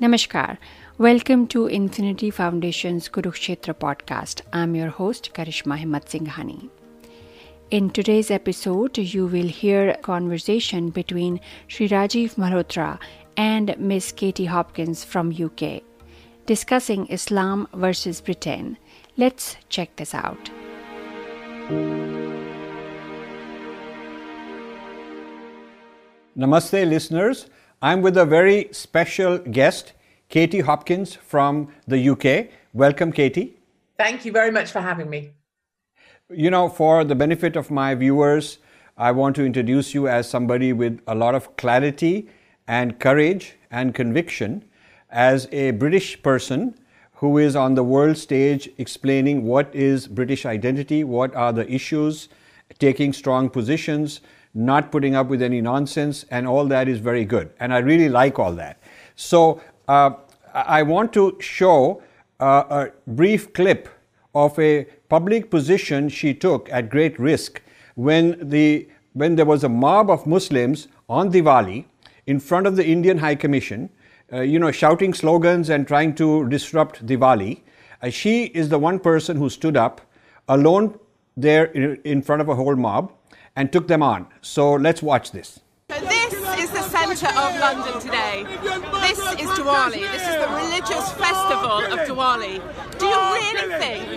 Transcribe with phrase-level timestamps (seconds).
[0.00, 0.58] Namaskar.
[0.98, 4.40] Welcome to Infinity Foundation's Kurukshetra podcast.
[4.52, 6.70] I'm your host, Karishma Himmat Singhani.
[7.70, 12.98] In today's episode, you will hear a conversation between Sri Rajiv Malhotra
[13.36, 15.82] and Miss Katie Hopkins from UK
[16.46, 18.76] discussing Islam versus Britain.
[19.16, 20.50] Let's check this out.
[26.36, 27.46] Namaste, listeners.
[27.84, 29.92] I'm with a very special guest,
[30.28, 32.46] Katie Hopkins from the UK.
[32.72, 33.58] Welcome, Katie.
[33.98, 35.30] Thank you very much for having me.
[36.30, 38.58] You know, for the benefit of my viewers,
[38.96, 42.28] I want to introduce you as somebody with a lot of clarity
[42.68, 44.64] and courage and conviction
[45.10, 46.76] as a British person
[47.14, 52.28] who is on the world stage explaining what is British identity, what are the issues,
[52.78, 54.20] taking strong positions,
[54.54, 57.50] not putting up with any nonsense, and all that is very good.
[57.58, 58.80] And I really like all that.
[59.16, 60.10] So uh,
[60.52, 62.02] I want to show
[62.40, 63.88] uh, a brief clip
[64.34, 67.62] of a public position she took at great risk
[67.94, 71.84] when, the, when there was a mob of Muslims on Diwali
[72.26, 73.90] in front of the Indian High Commission,
[74.32, 77.60] uh, you know, shouting slogans and trying to disrupt Diwali.
[78.02, 80.00] Uh, she is the one person who stood up
[80.48, 80.98] alone
[81.36, 83.12] there in, in front of a whole mob
[83.56, 84.26] and took them on.
[84.40, 85.60] So let's watch this.
[87.12, 88.44] This is the centre of London today.
[89.04, 90.00] This is Diwali.
[90.00, 92.56] This is the religious festival of Diwali.
[92.98, 94.16] Do you really think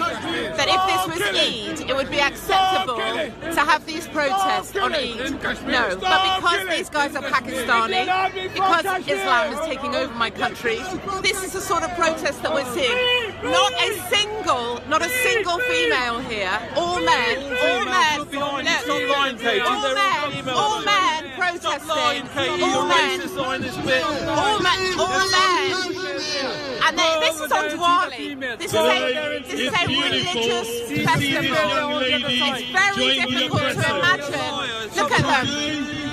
[0.56, 5.30] that if this was Eid, it would be acceptable to have these protests on Eid?
[5.68, 5.98] No.
[6.00, 8.08] But because these guys are Pakistani,
[8.54, 10.78] because Islam is taking over my country,
[11.22, 12.96] this is the sort of protest that we're seeing.
[13.44, 16.58] Not a single, not a single female here.
[16.78, 18.22] All men, all men.
[18.22, 19.59] Stop lying, stop lying, Katie.
[19.59, 21.05] All They're all men, all men
[21.64, 22.28] Lying, protesting.
[22.34, 22.64] Katie.
[22.64, 23.20] All men.
[23.20, 24.03] racist behind this bit.
[24.03, 25.72] All men, all men.
[26.86, 28.58] And they, this is on Diwali.
[28.59, 30.70] This is a, this is a religious
[31.06, 32.00] festival.
[32.02, 34.96] It's very difficult to imagine.
[34.96, 35.47] Look at them.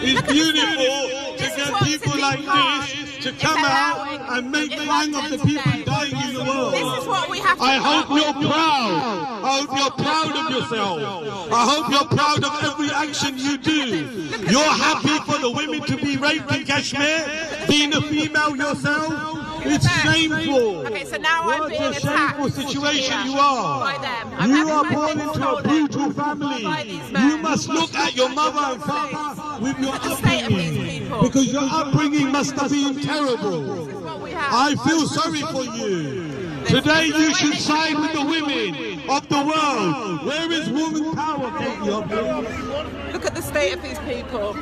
[0.04, 1.36] It's Look at the beautiful stage.
[1.36, 5.14] to This is get what's people like this to come out and make in fun
[5.14, 6.74] of the people dying in the world.
[6.74, 9.42] This is what we have I hope you're proud.
[9.44, 11.52] I hope you're proud of yourself.
[11.52, 14.32] I hope you're proud of every action you do.
[14.50, 17.24] You're happy for the women to be raped in Kashmir,
[17.68, 19.38] being a female yourself.
[19.64, 20.86] It's shameful.
[20.86, 23.94] Okay, so now I'm what being a shameful situation you are.
[24.36, 26.64] I'm You are born into a brutal family.
[26.64, 27.28] by these men.
[27.28, 30.48] You must look at your mother and father with your Look at the state of
[30.48, 30.81] these upbringing.
[31.12, 31.28] People.
[31.28, 33.88] Because your upbringing must have been terrible.
[33.88, 34.52] is what we have.
[34.52, 36.30] I feel sorry for you.
[36.66, 40.24] Today you should side with the women of the world.
[40.24, 44.56] Where is woman power, Katie Look at the state of these people.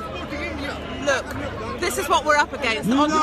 [1.05, 3.17] Look, this is what we're up against You on know,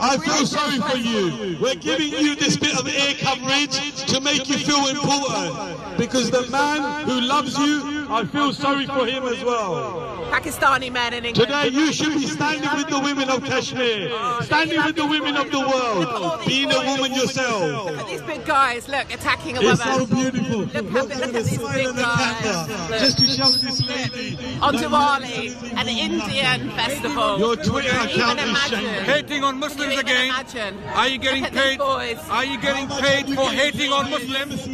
[0.00, 1.58] I feel sorry for you.
[1.60, 5.98] We're giving you this bit of air coverage to make you feel important.
[5.98, 10.09] Because the man who loves you, I feel sorry for him as well.
[10.30, 11.48] Pakistani men in England.
[11.48, 15.36] Today you should be standing with the women of Kashmir, oh, standing with the women
[15.36, 17.90] of the world, being a woman Look yourself.
[17.98, 19.72] at these big guys, look, attacking a woman.
[19.72, 20.06] It's woman.
[20.06, 20.58] so beautiful.
[20.60, 23.00] Look, how- Look look at at these big guys.
[23.00, 24.38] just to show this lady.
[24.62, 27.38] On that Diwali, an Indian festival.
[27.38, 29.04] Your Twitter Can you account even is imagine?
[29.04, 30.78] Hating on Muslims Can you even again.
[30.94, 32.18] Are you getting Look at these paid?
[32.30, 34.66] Are you getting paid for hating on Muslims?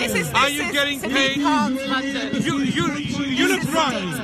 [0.00, 1.40] This is, Are you getting Sadiq paid?
[1.42, 2.42] Khan's London.
[2.42, 4.20] You, you, you This look is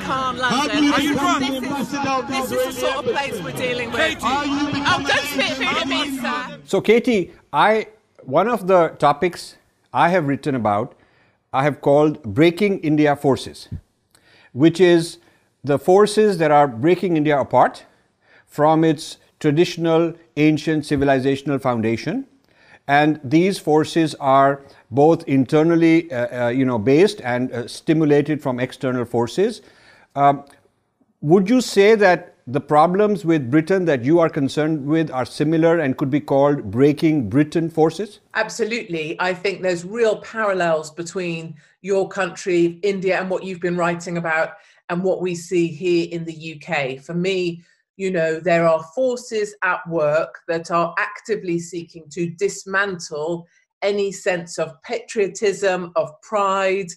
[0.81, 0.83] drunk.
[0.83, 0.83] Sadiq Khan How London.
[0.83, 1.39] do you Are you become drunk?
[1.39, 3.99] the ambassador of the This is the sort of place we're dealing with.
[4.01, 4.19] Katie.
[4.23, 6.59] Are you Oh, becoming don't spit food at me, sir.
[6.65, 7.87] So, Katie, I
[8.23, 9.55] one of the topics
[9.93, 10.93] I have written about,
[11.53, 13.69] I have called breaking India forces,
[14.53, 15.17] which is
[15.63, 17.85] the forces that are breaking India apart
[18.45, 22.25] from its traditional ancient civilizational foundation.
[22.87, 24.61] And these forces are
[24.91, 29.61] both internally, uh, uh, you know, based and uh, stimulated from external forces.
[30.15, 30.43] Um,
[31.21, 35.79] would you say that the problems with Britain that you are concerned with are similar
[35.79, 38.19] and could be called breaking Britain forces?
[38.35, 39.19] Absolutely.
[39.19, 44.51] I think there's real parallels between your country, India, and what you've been writing about
[44.89, 47.03] and what we see here in the UK.
[47.03, 47.63] For me,
[47.97, 53.47] you know, there are forces at work that are actively seeking to dismantle
[53.81, 56.87] any sense of patriotism, of pride,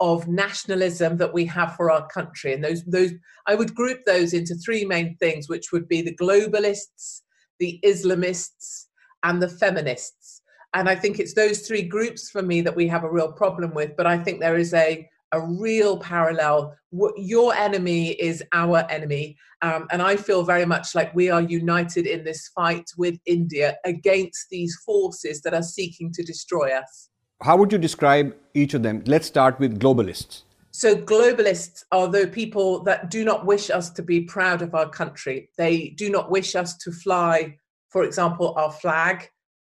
[0.00, 2.52] of nationalism that we have for our country.
[2.52, 3.12] And those, those,
[3.46, 7.22] I would group those into three main things, which would be the globalists,
[7.60, 8.86] the Islamists,
[9.22, 10.42] and the feminists.
[10.74, 13.74] And I think it's those three groups for me that we have a real problem
[13.74, 13.96] with.
[13.96, 16.76] But I think there is a, a real parallel.
[17.16, 19.36] Your enemy is our enemy.
[19.62, 23.76] Um, and I feel very much like we are united in this fight with India
[23.84, 27.08] against these forces that are seeking to destroy us.
[27.44, 29.02] How would you describe each of them?
[29.04, 30.44] Let's start with globalists.
[30.70, 34.88] So, globalists are the people that do not wish us to be proud of our
[34.88, 35.50] country.
[35.58, 37.58] They do not wish us to fly,
[37.90, 39.28] for example, our flag.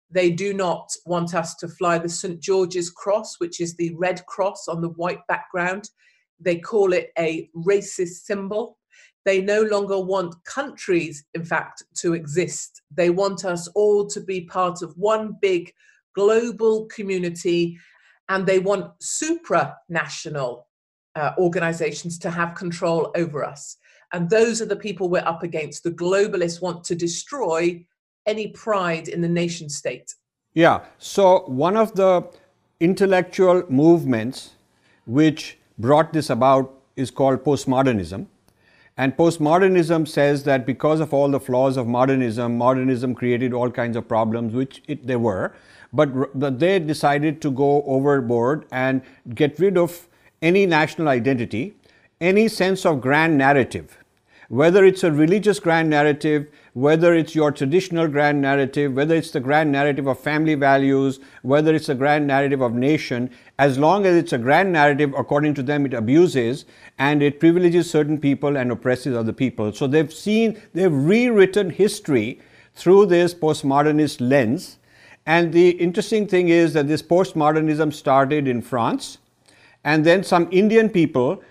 [0.09, 2.39] They do not want us to fly the St.
[2.39, 5.89] George's Cross, which is the red cross on the white background.
[6.39, 8.77] They call it a racist symbol.
[9.25, 12.83] They no longer want countries, in fact, to exist.
[12.89, 15.73] They want us all to be part of one big
[16.15, 17.77] global community,
[18.29, 20.63] and they want supranational
[21.15, 23.77] uh, organizations to have control over us.
[24.13, 25.83] And those are the people we're up against.
[25.83, 27.85] The globalists want to destroy
[28.25, 30.15] any pride in the nation state.
[30.53, 30.85] Yeah.
[30.97, 32.27] So, one of the
[32.79, 34.51] intellectual movements
[35.05, 38.27] which brought this about is called postmodernism.
[38.97, 43.97] And postmodernism says that because of all the flaws of modernism, modernism created all kinds
[43.97, 45.53] of problems, which it, they were.
[45.95, 49.01] But, they decided to go overboard and
[49.33, 50.07] get rid of
[50.41, 51.75] any national identity,
[52.19, 53.97] any sense of grand narrative,
[54.49, 59.39] whether it's a religious grand narrative, whether it's your traditional grand narrative, whether it's the
[59.39, 64.15] grand narrative of family values, whether it's a grand narrative of nation, as long as
[64.15, 66.65] it's a grand narrative, according to them, it abuses
[66.99, 69.71] and it privileges certain people and oppresses other people.
[69.71, 72.41] So they've seen, they've rewritten history
[72.75, 74.77] through this postmodernist lens.
[75.25, 79.17] And the interesting thing is that this postmodernism started in France
[79.85, 81.41] and then some Indian people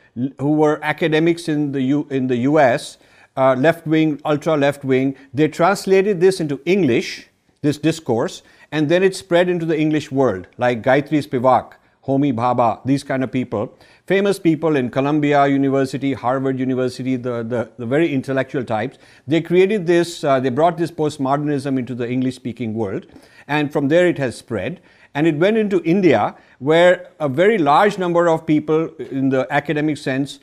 [0.40, 2.98] who were academics in the, U, in the US,
[3.36, 7.28] uh, left wing, ultra left wing, they translated this into English,
[7.62, 8.42] this discourse,
[8.72, 11.74] and then it spread into the English world, like Gayatri Spivak,
[12.06, 13.72] Homi Bhabha, these kind of people.
[14.06, 18.98] Famous people in Columbia University, Harvard University, the, the, the very intellectual types.
[19.26, 23.06] They created this, uh, they brought this postmodernism into the English speaking world,
[23.48, 24.82] and from there it has spread
[25.14, 29.96] and it went into India, where a very large number of people, in the academic
[29.96, 30.40] sense,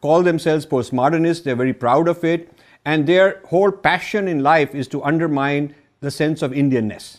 [0.00, 1.42] call themselves postmodernists.
[1.42, 2.52] They're very proud of it,
[2.84, 7.18] and their whole passion in life is to undermine the sense of Indianness.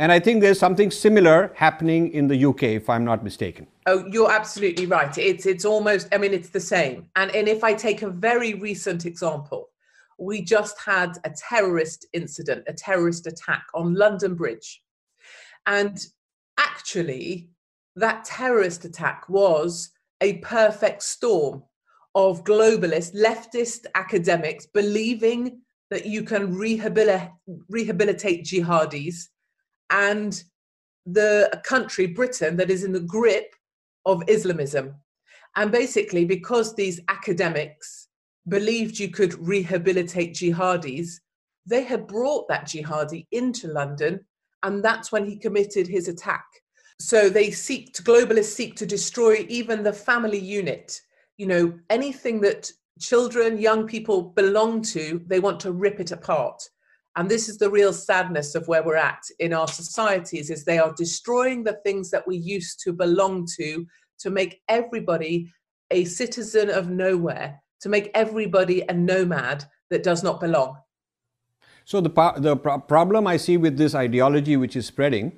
[0.00, 3.66] And I think there's something similar happening in the UK, if I'm not mistaken.
[3.84, 5.16] Oh, you're absolutely right.
[5.18, 6.08] It's it's almost.
[6.10, 7.10] I mean, it's the same.
[7.16, 9.68] And and if I take a very recent example,
[10.18, 14.82] we just had a terrorist incident, a terrorist attack on London Bridge.
[15.66, 15.98] And
[16.56, 17.50] actually,
[17.94, 19.90] that terrorist attack was
[20.22, 21.62] a perfect storm
[22.14, 25.60] of globalist, leftist academics believing
[25.90, 27.28] that you can rehabilitate,
[27.68, 29.26] rehabilitate jihadis
[29.90, 30.42] and
[31.06, 33.54] the country, Britain, that is in the grip
[34.06, 34.94] of Islamism.
[35.56, 38.08] And basically, because these academics
[38.48, 41.14] believed you could rehabilitate jihadis,
[41.66, 44.20] they had brought that jihadi into London
[44.62, 46.44] and that's when he committed his attack.
[46.98, 51.00] So they seek to, globalists seek to destroy even the family unit.
[51.38, 56.62] You know, anything that children, young people belong to, they want to rip it apart.
[57.16, 60.78] And this is the real sadness of where we're at in our societies is they
[60.78, 63.86] are destroying the things that we used to belong to
[64.20, 65.52] to make everybody
[65.90, 70.76] a citizen of nowhere, to make everybody a nomad that does not belong.
[71.84, 75.32] So, the, the pro- problem I see with this ideology which is spreading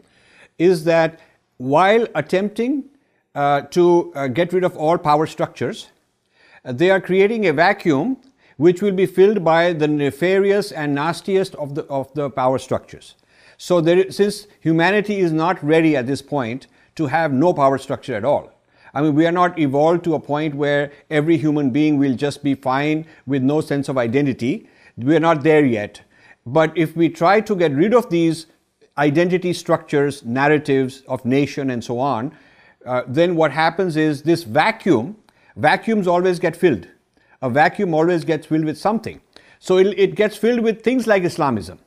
[0.59, 1.21] is that
[1.57, 2.85] while attempting
[3.35, 5.89] uh, to uh, get rid of all power structures,
[6.65, 8.19] uh, they are creating a vacuum
[8.63, 13.17] which will be filled by the nefarious and nastiest of the, of the power structures.
[13.59, 18.15] So, there, since humanity is not ready at this point to have no power structure
[18.15, 18.53] at all,
[18.95, 22.45] I mean, we are not evolved to a point where every human being will just
[22.45, 24.69] be fine with no sense of identity.
[24.97, 26.03] We are not there yet.
[26.47, 28.47] But if we try to get rid of these
[28.97, 32.33] identity structures, narratives of nation, and so on,
[32.87, 35.17] uh, then what happens is this vacuum,
[35.57, 36.87] vacuums always get filled.
[37.43, 39.21] A vacuum always gets filled with something.
[39.59, 41.79] So it, it gets filled with things like Islamism,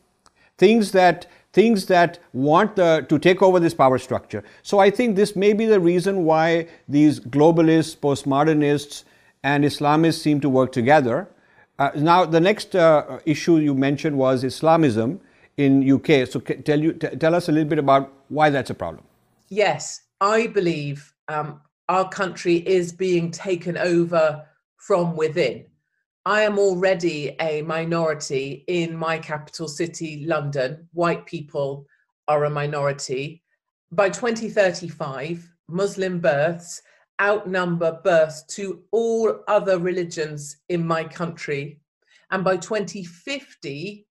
[0.58, 4.44] things that things that want the, to take over this power structure.
[4.62, 9.06] So I think this may be the reason why these globalists, postmodernists,
[9.42, 11.30] and Islamists seem to work together
[11.78, 15.20] uh, now, the next uh, issue you mentioned was Islamism
[15.58, 16.28] in UK.
[16.28, 19.04] So, tell you tell us a little bit about why that's a problem.
[19.50, 24.46] Yes, I believe um, our country is being taken over
[24.86, 25.65] from within.
[26.25, 30.88] I am already a minority in my capital city, London.
[30.94, 31.88] White people
[32.27, 33.44] are a minority.
[33.92, 36.82] By 2035, Muslim births
[37.22, 41.80] outnumber births to all other religions in my country.
[42.32, 44.06] And by 2050,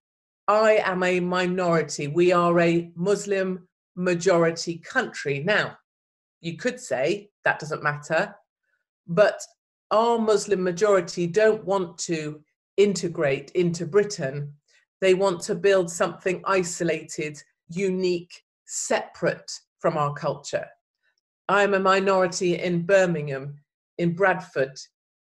[0.48, 2.08] I am a minority.
[2.08, 5.42] We are a Muslim majority country.
[5.44, 5.76] Now,
[6.40, 8.34] you could say that doesn't matter,
[9.06, 9.40] but
[9.94, 12.40] our Muslim majority don't want to
[12.76, 14.52] integrate into Britain.
[15.00, 20.66] They want to build something isolated, unique, separate from our culture.
[21.48, 23.60] I am a minority in Birmingham,
[23.98, 24.76] in Bradford,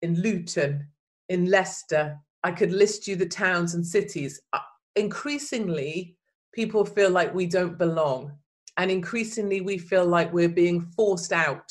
[0.02, 0.88] in Luton,
[1.28, 2.18] in Leicester.
[2.42, 4.40] I could list you the towns and cities.
[4.52, 4.58] Uh,
[4.96, 6.16] increasingly,
[6.52, 8.32] people feel like we don't belong.
[8.78, 11.70] And increasingly, we feel like we're being forced out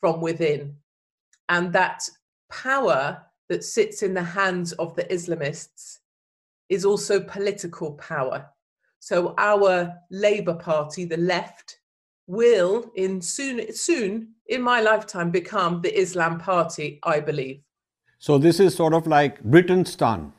[0.00, 0.76] from within.
[1.50, 2.02] And that
[2.50, 5.98] power that sits in the hands of the Islamists
[6.68, 8.46] is also political power.
[9.00, 11.80] So, our Labour Party, the left,
[12.30, 17.60] will in soon soon in my lifetime become the Islam party, I believe.
[18.18, 20.32] So this is sort of like Britanstan,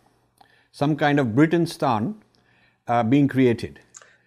[0.71, 2.15] some kind of Britanstan
[2.87, 3.79] uh, being created.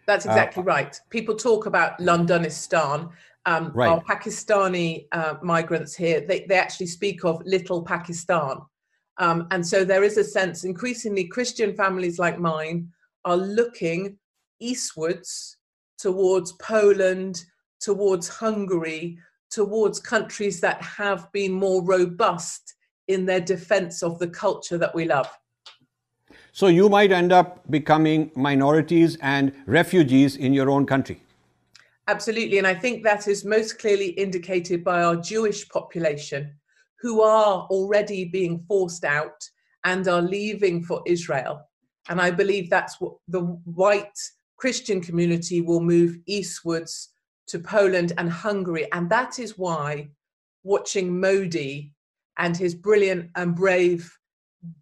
[0.06, 1.00] That's exactly uh, right.
[1.08, 3.10] People talk about Londonistan.
[3.46, 3.88] Um, right.
[3.88, 8.58] Our Pakistani uh, migrants here, they, they actually speak of little Pakistan.
[9.18, 12.88] Um, and so there is a sense, increasingly, Christian families like mine
[13.24, 14.18] are looking
[14.60, 15.58] eastwards
[15.98, 17.44] towards Poland,
[17.80, 19.18] towards Hungary,
[19.50, 22.74] towards countries that have been more robust
[23.08, 25.28] in their defense of the culture that we love.
[26.52, 31.20] So you might end up becoming minorities and refugees in your own country.
[32.06, 32.58] Absolutely.
[32.58, 36.54] And I think that is most clearly indicated by our Jewish population,
[37.00, 39.48] who are already being forced out
[39.84, 41.68] and are leaving for Israel.
[42.08, 44.18] And I believe that's what the white
[44.56, 47.10] Christian community will move eastwards
[47.48, 48.90] to Poland and Hungary.
[48.92, 50.08] And that is why
[50.62, 51.92] watching Modi
[52.38, 54.18] and his brilliant and brave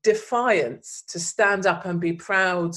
[0.02, 2.76] defiance to stand up and be proud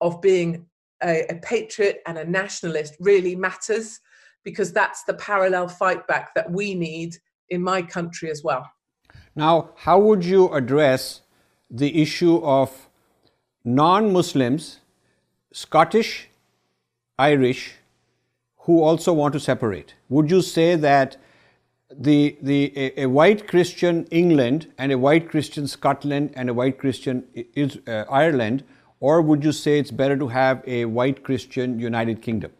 [0.00, 0.66] of being
[1.02, 4.00] a, a, patriot and a nationalist really matters
[4.44, 7.16] because that's the parallel fight back that we need
[7.48, 8.68] in my country as well.
[9.34, 11.22] Now, how would you address
[11.70, 12.88] the issue of
[13.64, 14.80] non Muslims,
[15.52, 16.28] Scottish,
[17.18, 17.74] Irish,
[18.60, 19.94] who also want to separate.
[20.08, 21.16] Would you say that
[21.90, 26.78] the, the, a, a white Christian England and a white Christian Scotland and a white
[26.78, 28.64] Christian is, uh, Ireland,
[29.00, 32.52] or would you say it's better to have a white Christian United Kingdom?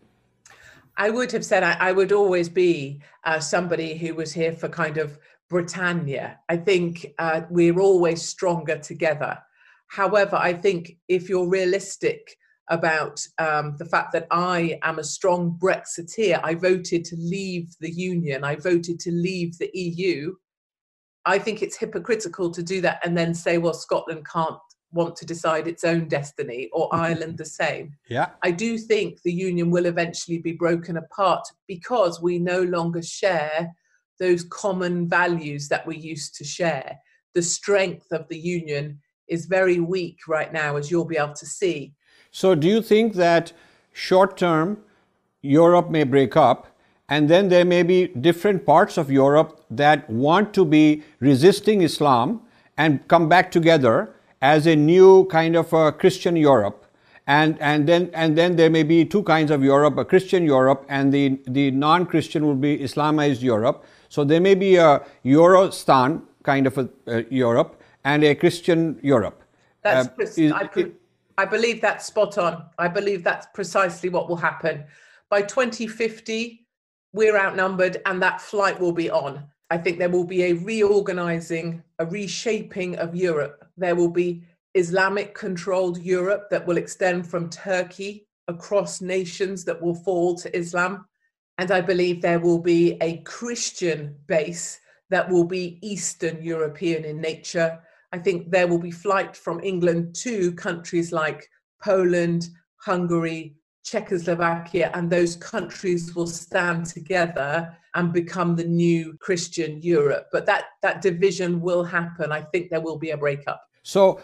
[0.97, 4.69] I would have said I, I would always be uh, somebody who was here for
[4.69, 5.19] kind of
[5.49, 6.39] Britannia.
[6.49, 9.39] I think uh, we're always stronger together.
[9.89, 12.37] However, I think if you're realistic
[12.71, 16.41] about um, the fact that I am a strong Brexiteer.
[16.43, 20.35] I voted to leave the Union, I voted to leave the EU.
[21.27, 24.57] I think it's hypocritical to do that and then say, well, Scotland can't
[24.93, 27.01] want to decide its own destiny or mm-hmm.
[27.01, 27.95] Ireland the same.
[28.09, 28.31] Yeah.
[28.43, 33.71] I do think the union will eventually be broken apart because we no longer share
[34.19, 36.99] those common values that we used to share.
[37.35, 41.47] The strength of the union is very weak right now, as you'll be able to
[41.47, 41.95] see.
[42.33, 43.53] So, do you think that
[43.93, 44.79] short term
[45.43, 46.67] Europe may break up
[47.09, 52.41] and then there may be different parts of Europe that want to be resisting Islam
[52.77, 56.87] and come back together as a new kind of a Christian Europe?
[57.27, 60.85] And, and, then, and then there may be two kinds of Europe a Christian Europe,
[60.89, 63.85] and the, the non Christian will be Islamized Europe.
[64.09, 69.43] So there may be a Eurostan kind of a, uh, Europe and a Christian Europe.
[69.83, 71.01] That's uh, is, I, put,
[71.39, 72.65] I believe that's spot on.
[72.79, 74.85] I believe that's precisely what will happen.
[75.29, 76.67] By 2050,
[77.13, 79.45] we're outnumbered and that flight will be on.
[79.71, 83.67] I think there will be a reorganizing, a reshaping of Europe.
[83.77, 84.43] There will be
[84.75, 91.07] Islamic controlled Europe that will extend from Turkey across nations that will fall to Islam.
[91.59, 97.21] And I believe there will be a Christian base that will be Eastern European in
[97.21, 97.81] nature
[98.13, 101.49] I think there will be flight from England to countries like
[101.83, 110.29] Poland, Hungary, Czechoslovakia, and those countries will stand together and become the new Christian Europe.
[110.31, 112.31] But that, that division will happen.
[112.31, 113.63] I think there will be a breakup.
[113.83, 114.21] So,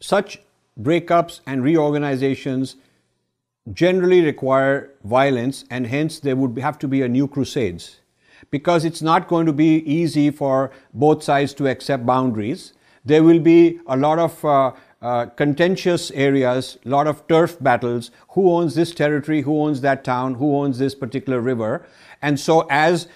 [0.00, 0.40] such
[0.80, 2.76] breakups and reorganizations
[3.72, 8.00] generally require violence, and hence there would have to be a new crusades
[8.50, 12.72] because it's not going to be easy for both sides to accept boundaries
[13.06, 14.72] there will be a lot of uh,
[15.02, 18.10] uh, contentious areas, a lot of turf battles.
[18.30, 19.42] Who owns this territory?
[19.42, 20.34] Who owns that town?
[20.34, 21.86] Who owns this particular river?
[22.22, 23.08] And so, as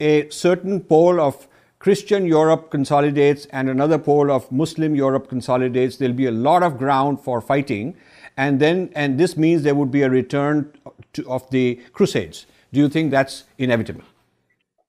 [0.00, 1.46] a certain pole of
[1.78, 6.78] Christian Europe consolidates and another pole of Muslim Europe consolidates, there'll be a lot of
[6.78, 7.96] ground for fighting.
[8.36, 10.72] And then, and this means there would be a return
[11.12, 12.46] to, of the Crusades.
[12.72, 14.04] Do you think that's inevitable?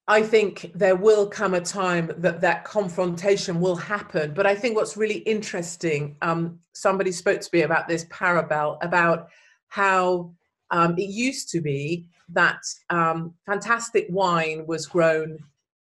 [0.06, 4.34] I think there will come a time that that confrontation will happen.
[4.34, 9.28] But I think what's really interesting, um, somebody spoke to me about this parable about
[9.68, 10.34] how
[10.70, 15.38] um, it used to be that um, fantastic wine was grown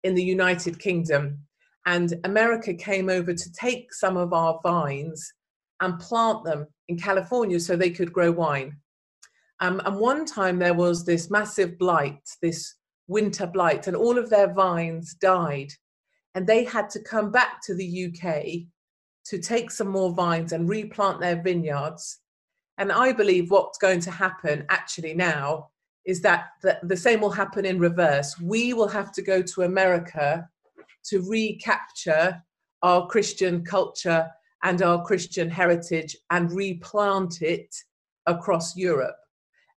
[0.05, 1.39] in the United Kingdom,
[1.87, 5.33] and America came over to take some of our vines
[5.81, 8.77] and plant them in California so they could grow wine.
[9.61, 12.75] Um, and one time there was this massive blight, this
[13.11, 15.73] winter blight, and all of their vines died.
[16.35, 18.69] And they had to come back to the UK
[19.27, 22.21] to take some more vines and replant their vineyards.
[22.79, 25.71] And I believe what's going to happen actually now
[26.07, 28.39] is that the, the same will happen in reverse.
[28.41, 30.49] We will have to go to America
[31.07, 32.43] to recapture
[32.83, 34.31] our Christian culture
[34.63, 37.75] and our Christian heritage and replant it
[38.27, 39.17] across Europe.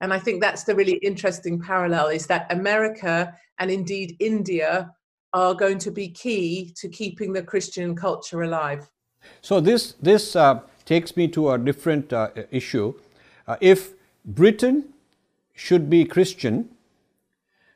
[0.01, 4.91] And I think that's the really interesting parallel is that America and indeed India
[5.33, 8.89] are going to be key to keeping the Christian culture alive.
[9.41, 12.93] So this this uh, takes me to a different uh, issue.
[13.47, 13.93] Uh, if
[14.25, 14.93] Britain
[15.53, 16.69] should be Christian,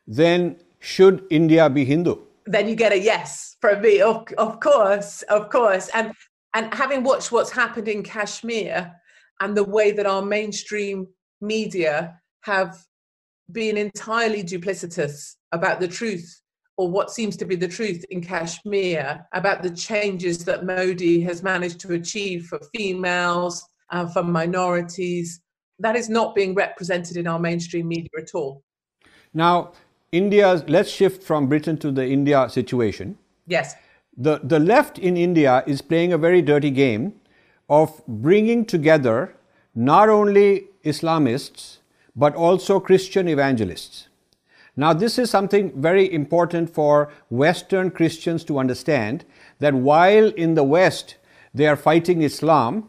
[0.06, 2.18] then should India be Hindu?
[2.46, 4.02] Then you get a yes from me.
[4.02, 5.90] Of, of course, of course.
[5.94, 6.14] And
[6.54, 8.94] and having watched what's happened in Kashmir
[9.42, 11.08] and the way that our mainstream
[11.42, 12.78] media have
[13.52, 16.42] been entirely duplicitous about the truth
[16.78, 21.42] or what seems to be the truth in Kashmir about the changes that Modi has
[21.42, 25.42] managed to achieve for females, uh, for minorities.
[25.80, 28.64] That is not being represented in our mainstream media at all.
[29.34, 29.74] Now,
[30.12, 33.18] India's, let's shift from Britain to the India situation.
[33.48, 33.76] Yes.
[34.16, 37.14] The, the left in India is playing a very dirty game
[37.70, 39.36] of bringing together
[39.76, 41.78] not only Islamists,
[42.16, 44.08] but also Christian evangelists.
[44.76, 49.26] Now, this is something very important for Western Christians to understand
[49.60, 51.16] that while in the West
[51.54, 52.88] they are fighting Islam,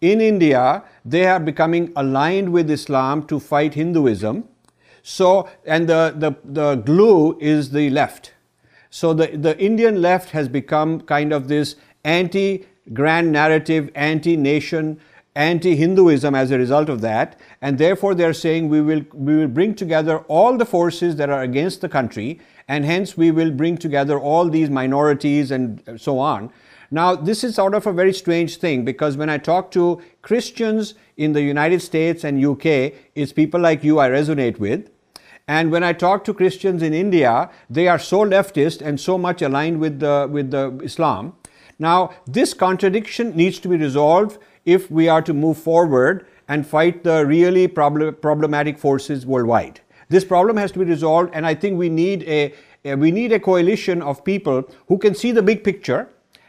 [0.00, 4.48] in India they are becoming aligned with Islam to fight Hinduism.
[5.02, 8.34] So, and the, the, the glue is the left.
[8.90, 15.00] So, the, the Indian left has become kind of this anti grand narrative, anti nation
[15.38, 19.48] anti-Hinduism as a result of that, and therefore they are saying we will we will
[19.48, 23.78] bring together all the forces that are against the country, and hence we will bring
[23.78, 26.50] together all these minorities and so on.
[26.90, 30.94] Now, this is sort of a very strange thing because when I talk to Christians
[31.16, 34.90] in the United States and UK, it's people like you I resonate with.
[35.46, 39.42] And when I talk to Christians in India, they are so leftist and so much
[39.42, 41.34] aligned with the, with the Islam.
[41.78, 47.02] Now, this contradiction needs to be resolved if we are to move forward and fight
[47.02, 49.80] the really problem, problematic forces worldwide.
[50.10, 52.54] This problem has to be resolved, and I think we need a,
[52.84, 56.08] a, we need a coalition of people who can see the big picture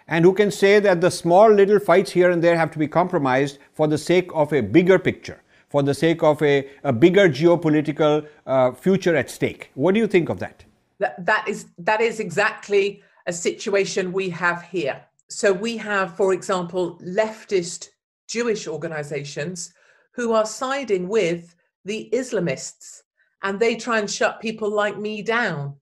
[0.09, 2.87] and who can say that the small little fights here and there have to be
[2.87, 7.29] compromised for the sake of a bigger picture, for the sake of a, a bigger
[7.29, 9.71] geopolitical uh, future at stake.
[9.75, 10.65] What do you think of that?
[10.99, 11.25] that?
[11.25, 15.05] That is that is exactly a situation we have here.
[15.29, 17.89] So we have, for example, leftist
[18.29, 19.73] Jewish organizations
[20.13, 23.01] who are siding with the Islamists
[23.43, 25.75] and they try and shut people like me down.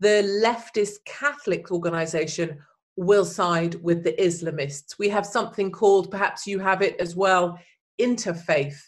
[0.00, 2.58] The leftist Catholic organization
[2.96, 4.98] will side with the Islamists.
[4.98, 7.58] We have something called, perhaps you have it as well,
[8.00, 8.80] interfaith,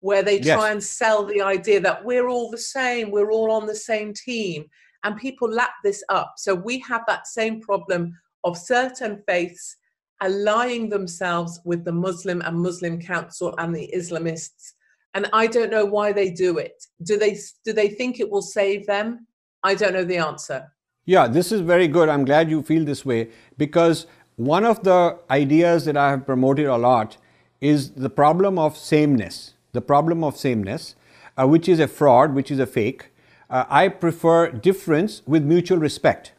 [0.00, 0.56] where they yes.
[0.56, 4.12] try and sell the idea that we're all the same, we're all on the same
[4.12, 4.66] team.
[5.02, 6.34] And people lap this up.
[6.36, 9.76] So we have that same problem of certain faiths
[10.20, 14.72] allying themselves with the Muslim and Muslim Council and the Islamists.
[15.14, 16.84] And I don't know why they do it.
[17.02, 19.26] Do they do they think it will save them?
[19.62, 20.72] I don't know the answer.
[21.04, 22.08] Yeah, this is very good.
[22.08, 26.66] I'm glad you feel this way because one of the ideas that I have promoted
[26.66, 27.16] a lot
[27.60, 29.54] is the problem of sameness.
[29.72, 30.96] The problem of sameness,
[31.36, 33.10] uh, which is a fraud, which is a fake.
[33.50, 36.32] Uh, I prefer difference with mutual respect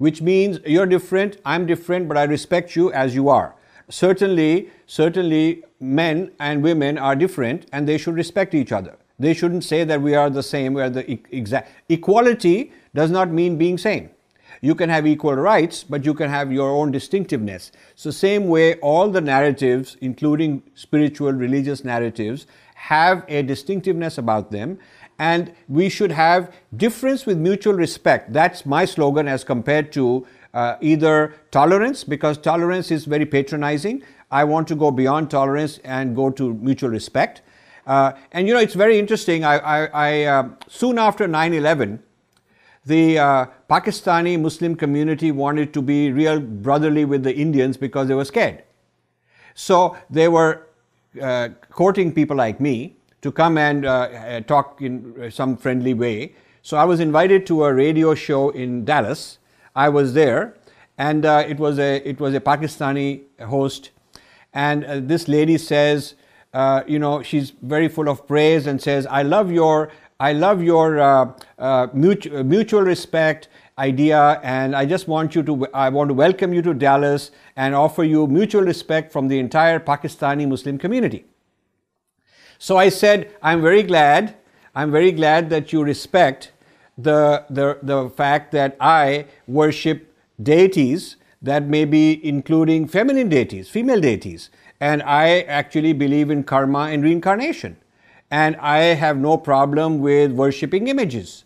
[0.00, 3.54] which means you're different, I'm different, but I respect you as you are.
[3.90, 8.96] Certainly, certainly men and women are different and they should respect each other.
[9.18, 11.70] They shouldn't say that we are the same, we are the exact.
[11.90, 14.08] Equality does not mean being same.
[14.62, 17.70] You can have equal rights, but you can have your own distinctiveness.
[17.94, 24.78] So, same way, all the narratives, including spiritual, religious narratives, have a distinctiveness about them
[25.20, 28.32] and we should have difference with mutual respect.
[28.32, 34.02] That's my slogan as compared to uh, either tolerance, because tolerance is very patronizing.
[34.30, 37.42] I want to go beyond tolerance and go to mutual respect.
[37.86, 39.44] Uh, and you know, it's very interesting.
[39.44, 42.02] I, I, I uh, soon after 9 11,
[42.86, 48.14] the uh, Pakistani Muslim community wanted to be real brotherly with the Indians because they
[48.14, 48.62] were scared.
[49.54, 50.66] So they were
[51.20, 56.34] uh, courting people like me to come and uh, uh talk in some friendly way.
[56.62, 59.38] So I was invited to a radio show in Dallas.
[59.74, 60.54] I was there,
[60.98, 63.90] and uh, it was a it was a Pakistani host,
[64.52, 66.14] and uh, this lady says,
[66.86, 71.00] you know, she's very full of praise and says, "I love your I love your
[71.00, 76.14] uh, uh, mutual, mutual respect idea, and I just want you to, I want to
[76.14, 81.24] welcome you to Dallas and offer you mutual respect from the entire Pakistani Muslim community.
[82.60, 84.36] So I said, I'm very glad,
[84.74, 86.52] I'm very glad that you respect
[86.96, 94.00] the, the, the fact that I worship deities that may be including feminine deities, female
[94.00, 97.78] deities, and I actually believe in karma and reincarnation
[98.30, 101.44] and I have no problem with worshipping images.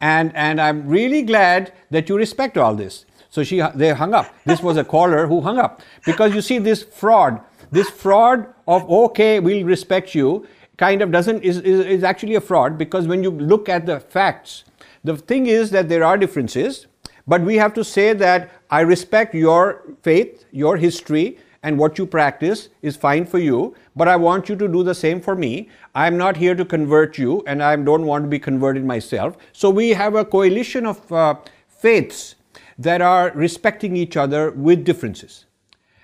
[0.00, 3.06] And, and I'm really glad that you respect all this.
[3.30, 4.34] So she, they hung up.
[4.44, 5.80] This was a caller who hung up.
[6.04, 10.46] Because you see, this fraud, this fraud of, okay, we'll respect you,
[10.76, 14.00] kind of doesn't, is, is, is actually a fraud because when you look at the
[14.00, 14.64] facts,
[15.04, 16.86] the thing is that there are differences,
[17.26, 22.06] but we have to say that I respect your faith, your history, and what you
[22.06, 25.68] practice is fine for you, but I want you to do the same for me.
[25.94, 29.36] I'm not here to convert you, and I don't want to be converted myself.
[29.52, 31.34] So we have a coalition of uh,
[31.66, 32.36] faiths
[32.78, 35.46] that are respecting each other with differences.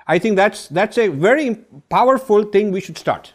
[0.06, 1.54] I think that's that's a very
[1.88, 3.32] powerful thing we should start.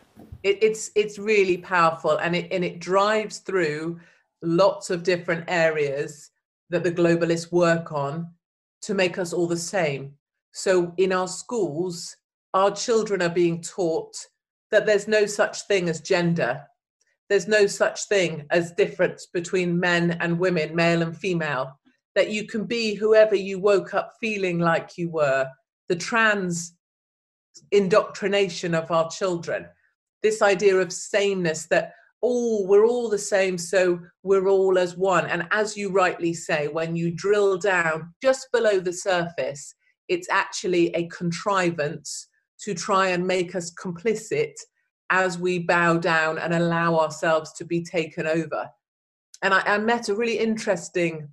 [0.48, 4.00] It, it's it's really powerful, and it and it drives through
[4.42, 6.32] lots of different areas
[6.70, 8.32] that the globalists work on
[8.84, 10.14] to make us all the same.
[10.54, 12.16] So in our schools,
[12.54, 14.16] our children are being taught
[14.72, 16.64] that there's no such thing as gender.
[17.30, 21.78] There's no such thing as difference between men and women, male and female.
[22.16, 25.50] That you can be whoever you woke up feeling like you were.
[25.90, 26.74] The trans
[27.72, 29.68] indoctrination of our children.
[30.24, 35.28] This idea of sameness that all we're all the same, so we're all as one.
[35.28, 39.74] And as you rightly say, when you drill down just below the surface,
[40.08, 42.28] it's actually a contrivance
[42.62, 44.54] to try and make us complicit
[45.10, 48.68] as we bow down and allow ourselves to be taken over.
[49.44, 51.30] And I, I met a really interesting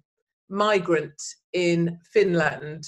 [0.49, 1.21] migrant
[1.55, 2.85] in Finland,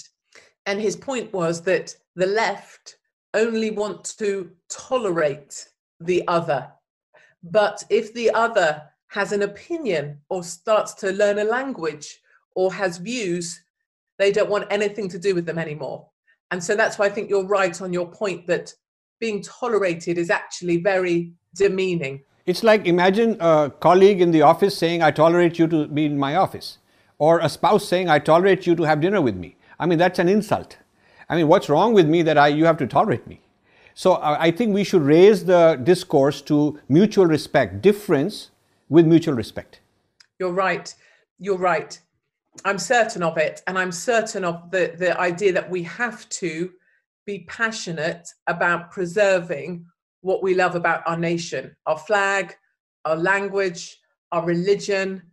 [0.65, 2.97] and his point was that the left
[3.33, 5.67] only want to tolerate
[5.99, 6.67] the other.
[7.43, 12.19] But if the other has an opinion or starts to learn a language
[12.55, 13.61] or has views,
[14.17, 16.07] they don't want anything to do with them anymore.
[16.51, 18.73] And so that's why I think you're right on your point that
[19.19, 22.23] being tolerated is actually very demeaning.
[22.45, 26.17] It's like imagine a colleague in the office saying, I tolerate you to be in
[26.17, 26.77] my office,
[27.17, 29.57] or a spouse saying, I tolerate you to have dinner with me.
[29.79, 30.77] I mean, that's an insult.
[31.29, 33.41] I mean, what's wrong with me that I, you have to tolerate me?
[33.97, 38.51] So uh, I think we should raise the discourse to mutual respect, difference
[38.89, 39.79] with mutual respect.
[40.37, 40.93] You're right.
[41.39, 41.99] You're right.
[42.63, 46.71] I'm certain of it, and I'm certain of the, the idea that we have to
[47.25, 49.87] be passionate about preserving
[50.21, 52.55] what we love about our nation, our flag,
[53.03, 53.97] our language,
[54.31, 55.23] our religion,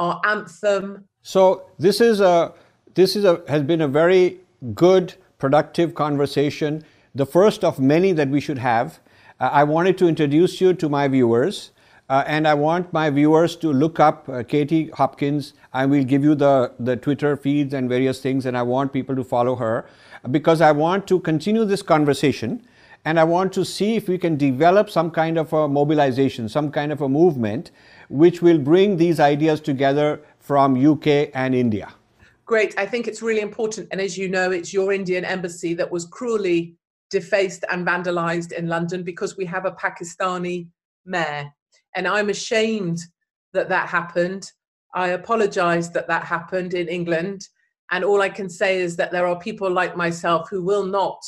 [0.00, 1.04] our anthem.
[1.22, 2.52] So this is a
[2.94, 4.40] this is a has been a very
[4.74, 6.84] good, productive conversation,
[7.18, 9.00] the first of many that we should have.
[9.40, 11.72] Uh, I wanted to introduce you to my viewers.
[12.10, 15.52] Uh, and I want my viewers to look up uh, Katie Hopkins.
[15.74, 19.14] I will give you the, the Twitter feeds and various things, and I want people
[19.14, 19.86] to follow her
[20.30, 22.62] because I want to continue this conversation
[23.04, 26.70] and I want to see if we can develop some kind of a mobilization, some
[26.70, 27.70] kind of a movement
[28.08, 31.92] which will bring these ideas together from UK and India.
[32.46, 32.74] Great.
[32.78, 33.88] I think it's really important.
[33.92, 36.74] And as you know, it's your Indian embassy that was cruelly
[37.10, 40.68] defaced and vandalized in London because we have a Pakistani
[41.04, 41.52] mayor
[41.94, 43.00] and I'm ashamed
[43.52, 44.52] that that happened.
[44.94, 47.48] I apologize that that happened in England.
[47.90, 51.20] And all I can say is that there are people like myself who will not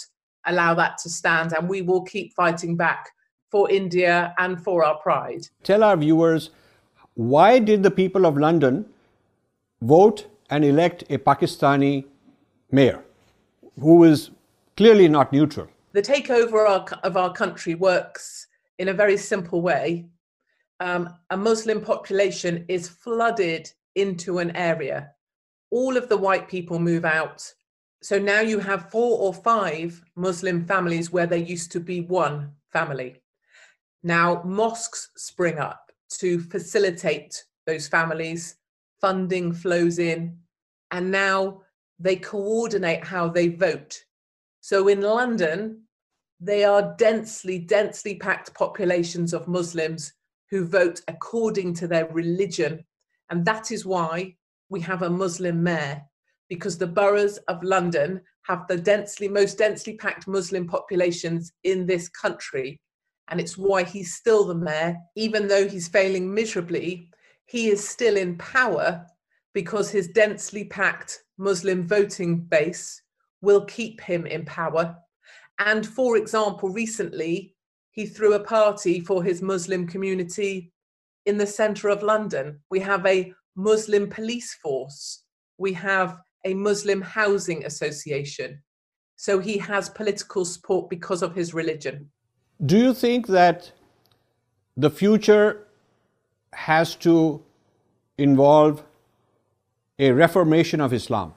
[0.47, 3.11] allow that to stand, and we will keep fighting back
[3.51, 5.47] for India and for our pride.
[5.63, 6.51] Tell our viewers
[7.15, 8.87] why did the people of London
[9.83, 12.05] vote and elect a Pakistani
[12.71, 13.03] mayor
[13.79, 14.31] who is
[14.81, 15.69] clearly not neutral?
[15.93, 16.65] The takeover
[17.05, 18.47] of our country works
[18.79, 20.07] in a very simple way,
[20.81, 25.11] um, a Muslim population is flooded into an area.
[25.71, 27.47] All of the white people move out.
[28.03, 32.51] So now you have four or five Muslim families where there used to be one
[32.73, 33.21] family.
[34.03, 38.57] Now mosques spring up to facilitate those families,
[38.99, 40.39] funding flows in,
[40.91, 41.61] and now
[41.99, 44.03] they coordinate how they vote.
[44.61, 45.83] So in London,
[46.41, 50.13] they are densely, densely packed populations of Muslims
[50.51, 52.85] who vote according to their religion.
[53.31, 54.37] And that is why
[54.69, 56.03] we have a Muslim mayor,
[56.49, 62.09] because the boroughs of London have the densely, most densely packed Muslim populations in this
[62.09, 62.81] country.
[63.29, 67.11] And it's why he's still the mayor, even though he's failing miserably,
[67.47, 69.07] he is still in power
[69.55, 73.03] because his densely packed Muslim voting base
[73.43, 74.97] will keep him in power.
[75.59, 77.55] And for example, recently
[77.91, 80.73] he threw a party for his Muslim community
[81.27, 82.61] in the centre of London.
[82.71, 85.25] We have a Muslim police force,
[85.59, 88.63] we have a Muslim housing association.
[89.17, 92.11] So he has political support because of his religion.
[92.65, 93.71] Do you think that
[94.77, 95.67] the future
[96.55, 97.43] has to
[98.17, 98.83] involve
[99.99, 101.35] a reformation of Islam?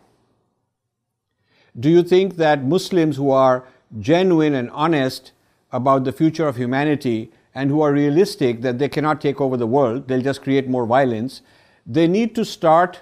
[1.80, 3.66] Do you think that Muslims who are
[4.00, 5.32] genuine and honest
[5.72, 9.68] about the future of humanity and who are realistic that they cannot take over the
[9.68, 11.42] world, they'll just create more violence,
[11.86, 13.02] they need to start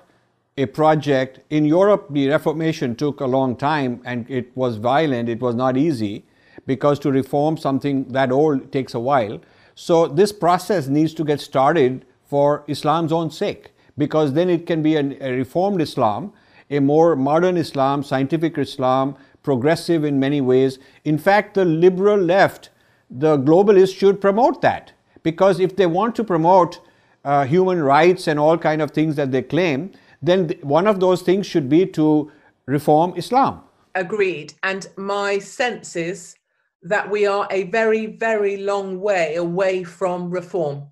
[0.57, 1.39] a project.
[1.49, 5.77] In Europe, the Reformation took a long time and it was violent, it was not
[5.77, 6.25] easy
[6.65, 9.39] because to reform something that old takes a while.
[9.75, 14.81] So, this process needs to get started for Islam's own sake because then it can
[14.81, 16.33] be an, a reformed Islam,
[16.71, 20.79] a more modern Islam, scientific Islam, progressive in many ways.
[21.03, 22.69] In fact, the liberal left,
[23.09, 26.79] the globalists should promote that because if they want to promote
[27.23, 30.99] uh, human rights and all kind of things that they claim, then th- one of
[30.99, 32.31] those things should be to
[32.65, 33.61] reform Islam.
[33.93, 34.53] Agreed.
[34.63, 36.35] And my sense is
[36.83, 40.87] that we are a very, very long way away from reform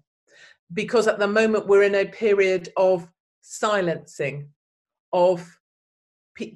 [0.74, 3.08] because at the moment we're in a period of
[3.42, 4.50] silencing,
[5.12, 5.59] of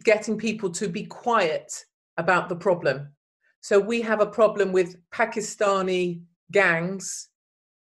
[0.04, 1.86] getting people to be quiet
[2.18, 3.10] about the problem.
[3.62, 7.30] So we have a problem with Pakistani gangs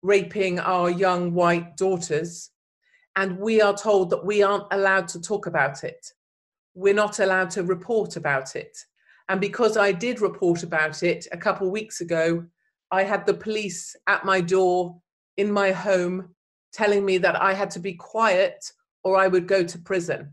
[0.02, 2.50] raping our young white daughters,
[3.16, 6.12] and we are told that we aren't allowed to talk about it.
[6.74, 8.76] We're not allowed to report about it.
[9.28, 12.44] And because I did report about it a couple of weeks ago,
[12.90, 15.00] I had the police at my door
[15.36, 16.34] in my home
[16.72, 18.72] telling me that I had to be quiet
[19.04, 20.32] or I would go to prison.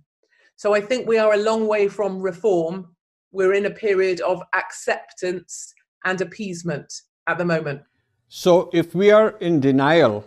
[0.58, 2.96] So I think we are a long way from reform.
[3.32, 5.74] We're in a period of acceptance
[6.06, 7.82] and appeasement at the moment.
[8.30, 10.26] So if we are in denial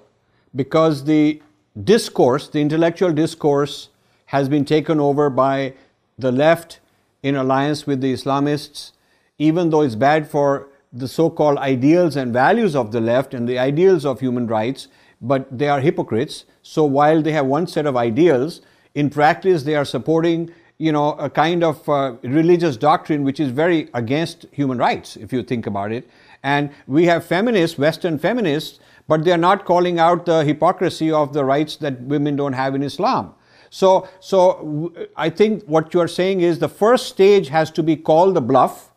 [0.54, 1.40] because the
[1.84, 3.88] discourse, the intellectual discourse,
[4.26, 5.72] has been taken over by
[6.18, 6.80] the left
[7.22, 8.92] in alliance with the Islamists,
[9.38, 13.48] even though it's bad for the so called ideals and values of the left and
[13.48, 14.88] the ideals of human rights,
[15.20, 16.44] but they are hypocrites.
[16.62, 18.60] So while they have one set of ideals,
[19.02, 20.50] in practice they are supporting
[20.86, 25.32] you know a kind of uh, religious doctrine which is very against human rights if
[25.32, 26.08] you think about it
[26.42, 31.32] and we have feminists western feminists but they are not calling out the hypocrisy of
[31.32, 33.32] the rights that women don't have in islam
[33.70, 37.96] so so i think what you are saying is the first stage has to be
[38.10, 38.90] called the bluff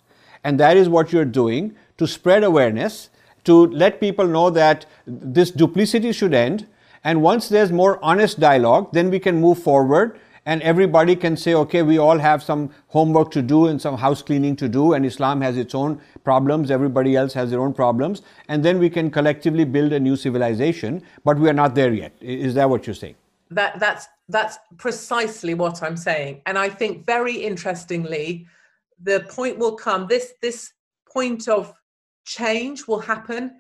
[0.43, 3.09] and that is what you're doing to spread awareness
[3.43, 6.67] to let people know that this duplicity should end.
[7.03, 11.53] And once there's more honest dialogue, then we can move forward and everybody can say,
[11.53, 15.05] okay, we all have some homework to do and some house cleaning to do, and
[15.05, 19.11] Islam has its own problems, everybody else has their own problems, and then we can
[19.11, 21.03] collectively build a new civilization.
[21.23, 22.13] But we are not there yet.
[22.21, 23.15] Is that what you're saying?
[23.51, 28.47] That that's that's precisely what I'm saying, and I think very interestingly,
[28.99, 30.07] the point will come.
[30.07, 30.73] This this
[31.11, 31.73] point of
[32.25, 33.51] change will happen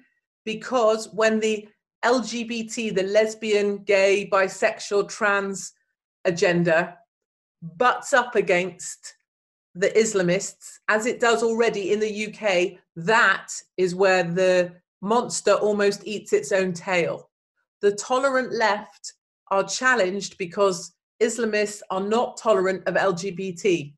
[0.45, 1.67] because when the
[2.03, 5.73] LGBT, the lesbian, gay, bisexual, trans
[6.25, 6.97] agenda
[7.77, 9.15] butts up against
[9.75, 16.05] the Islamists, as it does already in the UK, that is where the monster almost
[16.05, 17.29] eats its own tail.
[17.81, 19.13] The tolerant left
[19.49, 23.93] are challenged because Islamists are not tolerant of LGBT.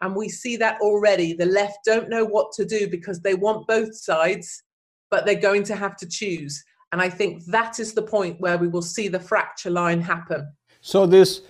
[0.00, 1.32] And we see that already.
[1.32, 4.62] The left don't know what to do because they want both sides,
[5.10, 6.64] but they're going to have to choose.
[6.92, 10.52] And I think that is the point where we will see the fracture line happen.
[10.80, 11.42] So, this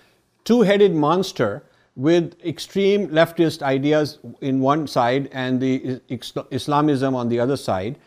[0.43, 1.63] two headed monster
[1.95, 6.01] with extreme leftist ideas in one side and the
[6.51, 7.97] Islamism on the other side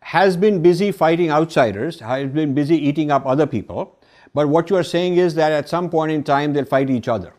[0.00, 3.98] has been busy fighting outsiders, has been busy eating up other people.
[4.34, 7.08] But what you are saying is that at some point in time they'll fight each
[7.08, 7.32] other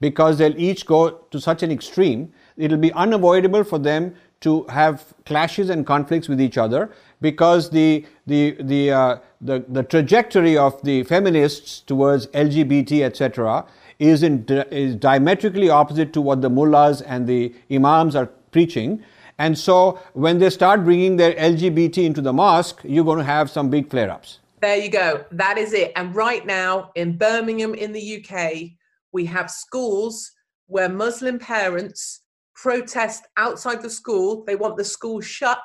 [0.00, 5.14] because they'll each go to such an extreme, it'll be unavoidable for them to have
[5.24, 10.82] clashes and conflicts with each other because the, the, the, uh, the, the trajectory of
[10.82, 13.64] the feminists towards LGBT, etc.,
[13.98, 19.02] is, in, is diametrically opposite to what the mullahs and the imams are preaching.
[19.38, 23.50] And so when they start bringing their LGBT into the mosque, you're going to have
[23.50, 24.40] some big flare ups.
[24.60, 25.24] There you go.
[25.30, 25.92] That is it.
[25.96, 28.72] And right now in Birmingham, in the UK,
[29.12, 30.32] we have schools
[30.66, 32.20] where Muslim parents
[32.54, 34.44] protest outside the school.
[34.46, 35.62] They want the school shut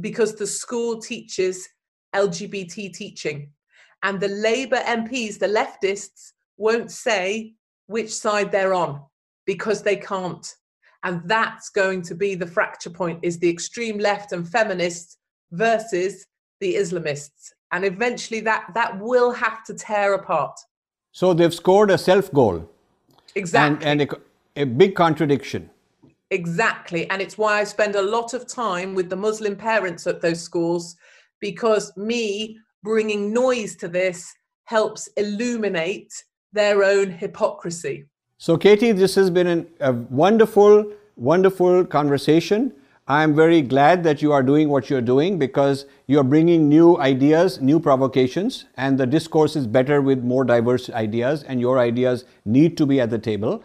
[0.00, 1.68] because the school teaches
[2.14, 3.50] LGBT teaching.
[4.02, 7.54] And the Labour MPs, the leftists, won't say
[7.86, 9.02] which side they're on
[9.46, 10.46] because they can't.
[11.02, 15.18] And that's going to be the fracture point is the extreme left and feminists
[15.52, 16.26] versus
[16.60, 17.52] the Islamists.
[17.72, 20.58] And eventually that, that will have to tear apart.
[21.12, 22.68] So they've scored a self goal.
[23.34, 23.86] Exactly.
[23.86, 24.12] And, and
[24.56, 25.70] a, a big contradiction.
[26.30, 27.08] Exactly.
[27.10, 30.40] And it's why I spend a lot of time with the Muslim parents at those
[30.40, 30.96] schools
[31.40, 34.32] because me bringing noise to this
[34.64, 36.12] helps illuminate
[36.52, 38.06] their own hypocrisy.
[38.38, 42.72] So, Katie, this has been an, a wonderful, wonderful conversation.
[43.06, 47.60] I'm very glad that you are doing what you're doing because you're bringing new ideas,
[47.60, 52.78] new provocations, and the discourse is better with more diverse ideas, and your ideas need
[52.78, 53.62] to be at the table.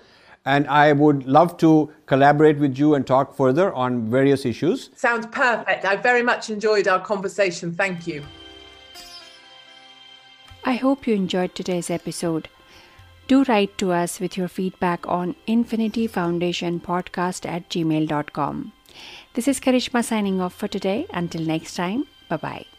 [0.50, 4.90] And I would love to collaborate with you and talk further on various issues.
[4.96, 5.86] Sounds perfect.
[5.86, 7.74] I very much enjoyed our conversation.
[7.74, 8.24] Thank you.
[10.66, 12.50] I hope you enjoyed today's episode.
[13.28, 18.74] Do write to us with your feedback on Infinity Foundation Podcast at gmail.com.
[19.36, 21.06] This is Karishma signing off for today.
[21.14, 22.79] Until next time, bye bye.